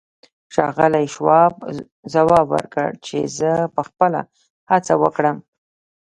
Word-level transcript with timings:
ښاغلي 0.53 1.05
شواب 1.15 1.53
ځواب 2.13 2.45
ورکړ 2.55 2.89
چې 3.05 3.17
زه 3.37 3.51
به 3.73 3.81
خپله 3.89 4.21
هڅه 4.69 4.93
وکړم. 5.03 5.37